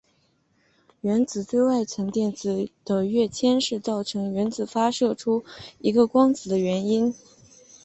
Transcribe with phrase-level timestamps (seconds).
[1.01, 5.45] 原子最外层电子的跃迁是造成原子发射出
[5.77, 7.13] 一个光子的原因。